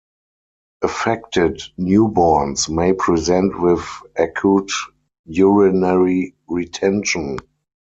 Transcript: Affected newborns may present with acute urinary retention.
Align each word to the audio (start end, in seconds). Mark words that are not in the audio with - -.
Affected 0.81 1.61
newborns 1.79 2.67
may 2.71 2.93
present 2.93 3.61
with 3.61 3.85
acute 4.15 4.71
urinary 5.27 6.33
retention. 6.49 7.37